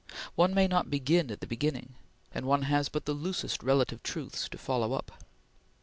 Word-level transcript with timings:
One 0.33 0.55
may 0.55 0.67
not 0.67 0.89
begin 0.89 1.29
at 1.29 1.41
the 1.41 1.45
beginning, 1.45 1.93
and 2.33 2.47
one 2.47 2.63
has 2.63 2.89
but 2.89 3.05
the 3.05 3.13
loosest 3.13 3.61
relative 3.61 4.01
truths 4.01 4.49
to 4.49 4.57
follow 4.57 4.93
up. 4.93 5.23